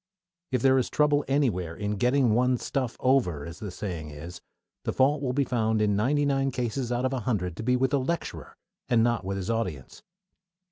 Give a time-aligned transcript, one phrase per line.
[0.51, 4.41] If there is trouble anywhere in "getting one's stuff over," as the saying is,
[4.83, 7.75] the fault will be found in ninety nine cases out of a hundred to be
[7.75, 8.57] with the lecturer,
[8.89, 10.01] and not with his audience.